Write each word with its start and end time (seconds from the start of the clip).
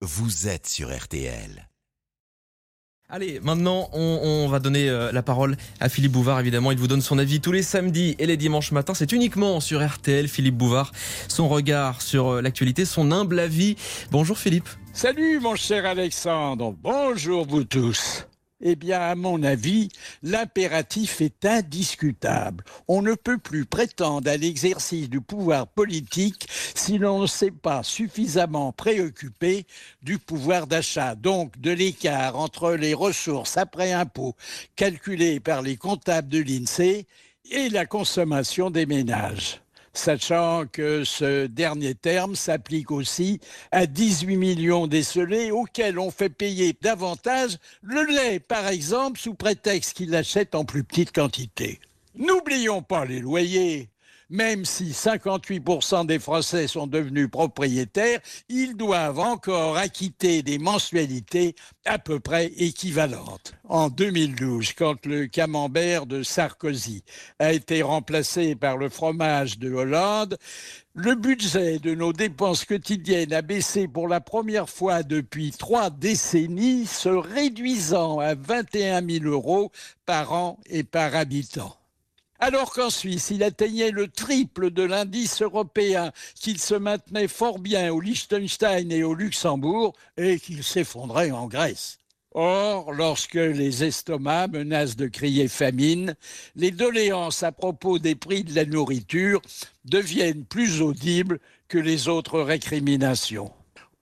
vous 0.00 0.48
êtes 0.48 0.66
sur 0.66 0.96
RTL. 0.96 1.68
Allez, 3.10 3.40
maintenant, 3.40 3.88
on, 3.94 4.20
on 4.22 4.48
va 4.48 4.58
donner 4.58 4.88
euh, 4.88 5.10
la 5.12 5.22
parole 5.22 5.56
à 5.80 5.88
Philippe 5.88 6.12
Bouvard, 6.12 6.38
évidemment. 6.40 6.72
Il 6.72 6.78
vous 6.78 6.88
donne 6.88 7.00
son 7.00 7.18
avis 7.18 7.40
tous 7.40 7.52
les 7.52 7.62
samedis 7.62 8.14
et 8.18 8.26
les 8.26 8.36
dimanches 8.36 8.70
matins. 8.70 8.92
C'est 8.92 9.12
uniquement 9.12 9.60
sur 9.60 9.84
RTL, 9.84 10.28
Philippe 10.28 10.56
Bouvard. 10.56 10.92
Son 11.26 11.48
regard 11.48 12.02
sur 12.02 12.28
euh, 12.28 12.42
l'actualité, 12.42 12.84
son 12.84 13.10
humble 13.10 13.40
avis. 13.40 13.76
Bonjour 14.10 14.38
Philippe. 14.38 14.68
Salut 14.92 15.40
mon 15.40 15.56
cher 15.56 15.86
Alexandre, 15.86 16.74
bonjour 16.82 17.46
vous 17.46 17.64
tous. 17.64 18.26
Eh 18.60 18.74
bien, 18.74 19.00
à 19.00 19.14
mon 19.14 19.44
avis, 19.44 19.88
l'impératif 20.24 21.20
est 21.20 21.44
indiscutable. 21.44 22.64
On 22.88 23.02
ne 23.02 23.14
peut 23.14 23.38
plus 23.38 23.64
prétendre 23.64 24.28
à 24.28 24.36
l'exercice 24.36 25.08
du 25.08 25.20
pouvoir 25.20 25.68
politique 25.68 26.48
si 26.74 26.98
l'on 26.98 27.20
ne 27.20 27.26
s'est 27.28 27.52
pas 27.52 27.84
suffisamment 27.84 28.72
préoccupé 28.72 29.64
du 30.02 30.18
pouvoir 30.18 30.66
d'achat, 30.66 31.14
donc 31.14 31.60
de 31.60 31.70
l'écart 31.70 32.36
entre 32.36 32.72
les 32.72 32.94
ressources 32.94 33.56
après 33.56 33.92
impôt 33.92 34.34
calculées 34.74 35.38
par 35.38 35.62
les 35.62 35.76
comptables 35.76 36.28
de 36.28 36.40
l'INSEE 36.40 37.06
et 37.50 37.68
la 37.68 37.86
consommation 37.86 38.70
des 38.70 38.86
ménages 38.86 39.60
sachant 39.98 40.64
que 40.70 41.04
ce 41.04 41.46
dernier 41.46 41.94
terme 41.94 42.36
s'applique 42.36 42.90
aussi 42.90 43.40
à 43.72 43.86
18 43.86 44.36
millions 44.36 44.86
d'esselés 44.86 45.50
auxquels 45.50 45.98
on 45.98 46.10
fait 46.10 46.28
payer 46.28 46.76
davantage 46.80 47.58
le 47.82 48.04
lait, 48.04 48.38
par 48.38 48.68
exemple, 48.68 49.18
sous 49.18 49.34
prétexte 49.34 49.94
qu'ils 49.94 50.10
l'achètent 50.10 50.54
en 50.54 50.64
plus 50.64 50.84
petite 50.84 51.12
quantité. 51.12 51.80
N'oublions 52.14 52.82
pas 52.82 53.04
les 53.04 53.20
loyers. 53.20 53.88
Même 54.30 54.66
si 54.66 54.90
58% 54.90 56.04
des 56.04 56.18
Français 56.18 56.66
sont 56.66 56.86
devenus 56.86 57.30
propriétaires, 57.30 58.20
ils 58.50 58.76
doivent 58.76 59.20
encore 59.20 59.78
acquitter 59.78 60.42
des 60.42 60.58
mensualités 60.58 61.54
à 61.86 61.98
peu 61.98 62.20
près 62.20 62.52
équivalentes. 62.58 63.54
En 63.64 63.88
2012, 63.88 64.74
quand 64.74 65.06
le 65.06 65.28
camembert 65.28 66.04
de 66.04 66.22
Sarkozy 66.22 67.04
a 67.38 67.54
été 67.54 67.80
remplacé 67.80 68.54
par 68.54 68.76
le 68.76 68.90
fromage 68.90 69.58
de 69.58 69.72
Hollande, 69.72 70.36
le 70.92 71.14
budget 71.14 71.78
de 71.78 71.94
nos 71.94 72.12
dépenses 72.12 72.66
quotidiennes 72.66 73.32
a 73.32 73.40
baissé 73.40 73.88
pour 73.88 74.08
la 74.08 74.20
première 74.20 74.68
fois 74.68 75.02
depuis 75.02 75.52
trois 75.52 75.88
décennies, 75.88 76.84
se 76.84 77.08
réduisant 77.08 78.18
à 78.18 78.34
21 78.34 79.08
000 79.08 79.24
euros 79.24 79.72
par 80.04 80.34
an 80.34 80.60
et 80.66 80.84
par 80.84 81.14
habitant. 81.16 81.77
Alors 82.40 82.72
qu'en 82.72 82.90
Suisse, 82.90 83.30
il 83.30 83.42
atteignait 83.42 83.90
le 83.90 84.06
triple 84.06 84.70
de 84.70 84.84
l'indice 84.84 85.42
européen, 85.42 86.12
qu'il 86.36 86.60
se 86.60 86.74
maintenait 86.74 87.26
fort 87.26 87.58
bien 87.58 87.92
au 87.92 88.00
Liechtenstein 88.00 88.92
et 88.92 89.02
au 89.02 89.14
Luxembourg, 89.14 89.94
et 90.16 90.38
qu'il 90.38 90.62
s'effondrait 90.62 91.32
en 91.32 91.48
Grèce. 91.48 91.98
Or, 92.32 92.92
lorsque 92.92 93.34
les 93.34 93.82
estomacs 93.82 94.52
menacent 94.52 94.94
de 94.94 95.08
crier 95.08 95.48
famine, 95.48 96.14
les 96.54 96.70
doléances 96.70 97.42
à 97.42 97.50
propos 97.50 97.98
des 97.98 98.14
prix 98.14 98.44
de 98.44 98.54
la 98.54 98.64
nourriture 98.64 99.42
deviennent 99.84 100.44
plus 100.44 100.80
audibles 100.80 101.40
que 101.66 101.78
les 101.78 102.06
autres 102.06 102.40
récriminations. 102.40 103.50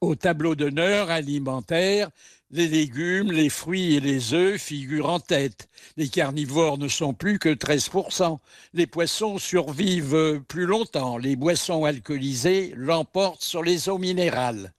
Au 0.00 0.14
tableau 0.14 0.54
d'honneur 0.54 1.10
alimentaire, 1.10 2.08
les 2.50 2.68
légumes, 2.68 3.32
les 3.32 3.50
fruits 3.50 3.96
et 3.96 4.00
les 4.00 4.32
œufs 4.32 4.58
figurent 4.58 5.10
en 5.10 5.20
tête. 5.20 5.68
Les 5.98 6.08
carnivores 6.08 6.78
ne 6.78 6.88
sont 6.88 7.12
plus 7.12 7.38
que 7.38 7.50
13%. 7.50 8.38
Les 8.72 8.86
poissons 8.86 9.36
survivent 9.36 10.40
plus 10.48 10.64
longtemps. 10.64 11.18
Les 11.18 11.36
boissons 11.36 11.84
alcoolisées 11.84 12.72
l'emportent 12.76 13.42
sur 13.42 13.62
les 13.62 13.90
eaux 13.90 13.98
minérales. 13.98 14.72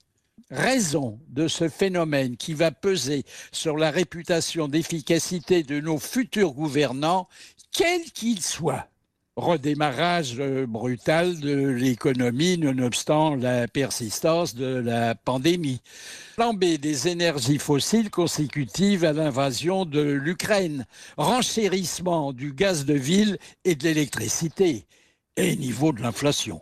Raison 0.49 1.19
de 1.30 1.47
ce 1.47 1.69
phénomène 1.69 2.36
qui 2.36 2.55
va 2.55 2.72
peser 2.72 3.23
sur 3.52 3.77
la 3.77 3.92
réputation 3.92 4.67
d'efficacité 4.67 5.61
de 5.61 5.80
nos 5.80 5.99
futurs 5.99 6.53
gouvernants, 6.53 7.27
quels 7.72 8.11
qu'ils 8.11 8.42
soient 8.42 8.88
redémarrage 9.37 10.36
euh, 10.39 10.65
brutal 10.65 11.39
de 11.39 11.67
l'économie 11.69 12.58
nonobstant 12.58 13.36
la 13.36 13.67
persistance 13.67 14.55
de 14.55 14.65
la 14.65 15.15
pandémie. 15.15 15.81
Flambée 16.36 16.77
des 16.77 17.08
énergies 17.08 17.58
fossiles 17.58 18.09
consécutives 18.09 19.05
à 19.05 19.14
l'invasion 19.14 19.86
de 19.86 20.02
l'Ukraine, 20.02 20.86
renchérissement 21.17 22.33
du 22.33 22.52
gaz 22.52 22.86
de 22.86 22.93
ville 22.93 23.37
et 23.64 23.75
de 23.75 23.83
l'électricité, 23.83 24.86
et 25.37 25.55
niveau 25.55 25.93
de 25.93 26.02
l'inflation. 26.02 26.61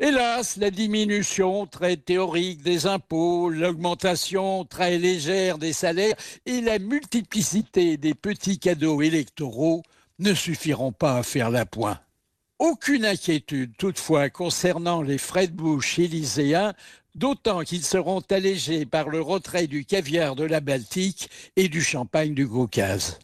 Hélas, 0.00 0.56
la 0.58 0.70
diminution 0.70 1.66
très 1.66 1.96
théorique 1.96 2.62
des 2.62 2.86
impôts, 2.86 3.50
l'augmentation 3.50 4.64
très 4.64 4.96
légère 4.96 5.58
des 5.58 5.72
salaires 5.72 6.14
et 6.46 6.60
la 6.60 6.78
multiplicité 6.78 7.96
des 7.96 8.14
petits 8.14 8.60
cadeaux 8.60 9.02
électoraux 9.02 9.82
ne 10.18 10.34
suffiront 10.34 10.92
pas 10.92 11.18
à 11.18 11.22
faire 11.22 11.50
la 11.50 11.66
point. 11.66 12.00
Aucune 12.58 13.04
inquiétude 13.04 13.76
toutefois 13.78 14.30
concernant 14.30 15.00
les 15.00 15.18
frais 15.18 15.46
de 15.46 15.52
bouche 15.52 15.98
élyséens, 15.98 16.74
d'autant 17.14 17.60
qu'ils 17.62 17.84
seront 17.84 18.22
allégés 18.30 18.84
par 18.84 19.08
le 19.08 19.20
retrait 19.20 19.68
du 19.68 19.84
caviar 19.84 20.34
de 20.34 20.44
la 20.44 20.60
Baltique 20.60 21.30
et 21.56 21.68
du 21.68 21.82
champagne 21.82 22.34
du 22.34 22.48
Caucase. 22.48 23.18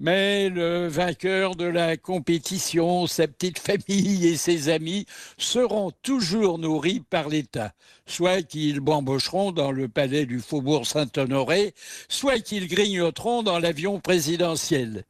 Mais 0.00 0.48
le 0.48 0.88
vainqueur 0.88 1.54
de 1.54 1.66
la 1.66 1.96
compétition, 1.96 3.06
sa 3.06 3.28
petite 3.28 3.60
famille 3.60 4.26
et 4.26 4.36
ses 4.36 4.68
amis 4.68 5.06
seront 5.38 5.92
toujours 6.02 6.58
nourris 6.58 7.00
par 7.00 7.28
l'État, 7.28 7.72
soit 8.04 8.42
qu'ils 8.42 8.80
bambocheront 8.80 9.52
dans 9.52 9.70
le 9.70 9.88
palais 9.88 10.26
du 10.26 10.40
Faubourg 10.40 10.84
Saint-Honoré, 10.84 11.74
soit 12.08 12.40
qu'ils 12.40 12.66
grignoteront 12.66 13.44
dans 13.44 13.60
l'avion 13.60 14.00
présidentiel. 14.00 15.04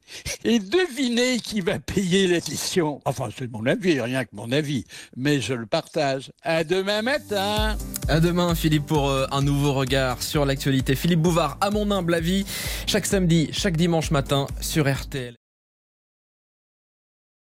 Et 0.44 0.58
devinez 0.58 1.40
qui 1.40 1.62
va 1.62 1.78
payer 1.78 2.26
l'addition. 2.26 3.00
Enfin, 3.06 3.30
c'est 3.36 3.50
mon 3.50 3.64
avis, 3.64 4.00
rien 4.00 4.24
que 4.24 4.34
mon 4.34 4.52
avis, 4.52 4.84
mais 5.16 5.40
je 5.40 5.54
le 5.54 5.66
partage. 5.66 6.30
À 6.42 6.62
demain 6.62 7.00
matin. 7.00 7.78
À 8.08 8.20
demain, 8.20 8.54
Philippe, 8.54 8.86
pour 8.86 9.08
euh, 9.08 9.26
un 9.32 9.40
nouveau 9.40 9.72
regard 9.72 10.22
sur 10.22 10.44
l'actualité. 10.44 10.94
Philippe 10.94 11.22
Bouvard, 11.22 11.56
à 11.62 11.70
mon 11.70 11.90
humble 11.90 12.14
avis, 12.14 12.44
chaque 12.86 13.06
samedi, 13.06 13.48
chaque 13.52 13.78
dimanche 13.78 14.10
matin 14.10 14.46
sur 14.60 14.86
RTL. 14.86 15.34